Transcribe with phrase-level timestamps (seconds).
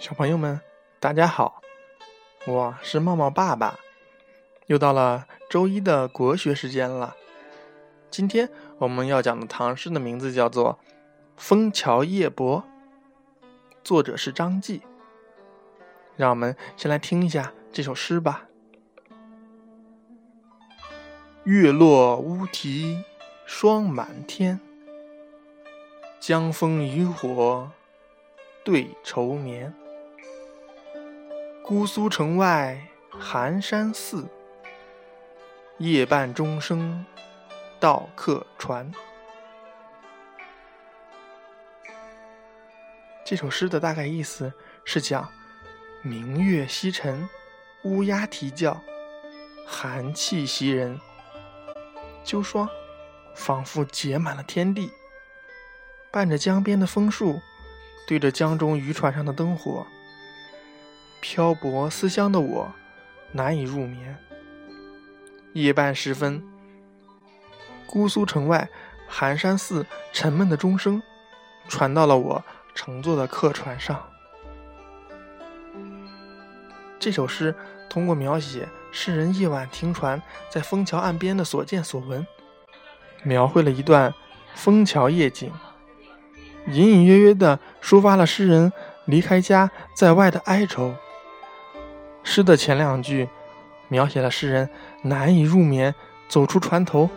[0.00, 0.58] 小朋友们，
[0.98, 1.60] 大家好，
[2.46, 3.78] 我是茂茂爸爸。
[4.64, 7.14] 又到了周一的国学时间了。
[8.10, 8.48] 今天
[8.78, 10.78] 我们要讲的唐诗的名字叫做
[11.36, 12.64] 《枫桥夜泊》，
[13.84, 14.80] 作者是张继。
[16.16, 18.48] 让我们先来听一下这首诗吧。
[21.44, 23.04] 月落乌啼
[23.44, 24.58] 霜满天，
[26.18, 27.70] 江枫渔火
[28.64, 29.74] 对愁眠。
[31.70, 34.26] 姑苏城外寒山寺，
[35.78, 37.06] 夜半钟声
[37.78, 38.92] 到客船。
[43.24, 44.52] 这首诗的大概意思
[44.84, 45.28] 是讲
[46.02, 47.28] 明月西沉，
[47.84, 48.82] 乌鸦啼叫，
[49.64, 51.00] 寒气袭人，
[52.24, 52.68] 秋霜
[53.36, 54.90] 仿佛结满了天地。
[56.10, 57.40] 伴着江边的枫树，
[58.08, 59.86] 对着江中渔船上的灯火。
[61.20, 62.72] 漂泊思乡的我，
[63.32, 64.16] 难以入眠。
[65.52, 66.42] 夜半时分，
[67.86, 68.68] 姑苏城外
[69.06, 71.02] 寒山寺沉闷的钟声，
[71.68, 74.02] 传到了我乘坐的客船上。
[76.98, 77.54] 这首诗
[77.88, 82.26] 通过描写诗人夜晚停船在枫桥岸边的所见所闻，
[83.22, 84.14] 描绘了一段
[84.54, 85.52] 枫桥夜景，
[86.68, 88.72] 隐隐约约地抒发了诗人
[89.04, 90.94] 离开家在外的哀愁。
[92.22, 93.28] 诗的前两句，
[93.88, 94.68] 描写了诗人
[95.02, 95.94] 难以入眠、
[96.28, 97.08] 走出船头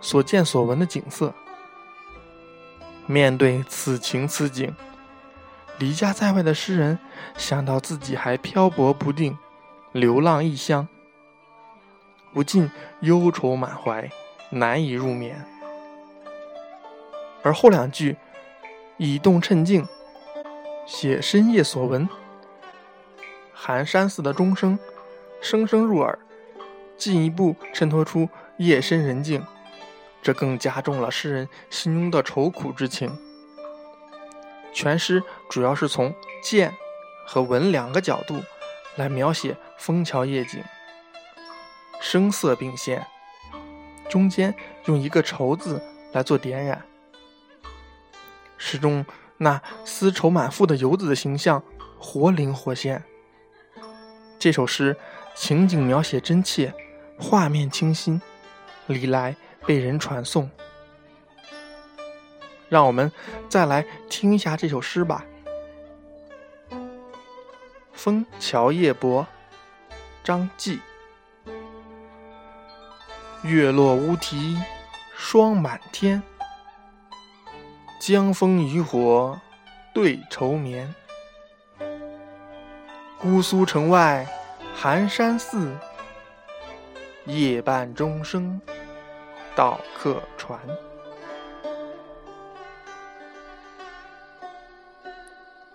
[0.00, 1.32] 所见所闻的景色。
[3.06, 4.72] 面对此情此景，
[5.78, 6.98] 离家在外的诗人
[7.36, 9.36] 想到自己还漂泊不定、
[9.92, 10.86] 流浪异乡，
[12.32, 14.08] 不禁忧愁满怀，
[14.50, 15.44] 难以入眠。
[17.42, 18.16] 而后两句
[18.98, 19.88] 以动衬静，
[20.86, 22.08] 写深夜所闻。
[23.62, 24.78] 寒山寺的钟声，
[25.42, 26.18] 声声入耳，
[26.96, 28.26] 进一步衬托出
[28.56, 29.44] 夜深人静，
[30.22, 33.14] 这更加重了诗人心中的愁苦之情。
[34.72, 36.74] 全诗主要是从见
[37.26, 38.40] 和闻两个角度
[38.96, 40.64] 来描写枫桥夜景，
[42.00, 43.06] 声色并现，
[44.08, 44.54] 中间
[44.86, 45.82] 用一个愁字
[46.12, 46.82] 来做点染，
[48.56, 49.04] 诗中
[49.36, 51.62] 那丝绸满腹的游子的形象
[51.98, 53.04] 活灵活现。
[54.40, 54.96] 这首诗
[55.34, 56.72] 情景描写真切，
[57.18, 58.18] 画面清新，
[58.86, 59.36] 历来
[59.66, 60.50] 被人传颂。
[62.70, 63.12] 让我们
[63.50, 65.26] 再来听一下这首诗吧，
[67.92, 69.26] 《枫桥夜泊》，
[70.24, 70.80] 张继。
[73.42, 74.56] 月落乌啼
[75.14, 76.22] 霜满天，
[78.00, 79.38] 江枫渔火
[79.92, 80.94] 对愁眠。
[83.20, 84.26] 姑苏城外
[84.74, 85.76] 寒山寺，
[87.26, 88.58] 夜半钟声
[89.54, 90.58] 到客船。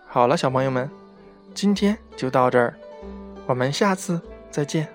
[0.07, 0.89] 好了，小朋友们，
[1.53, 2.73] 今天就到这儿，
[3.45, 4.19] 我们下次
[4.49, 4.94] 再见。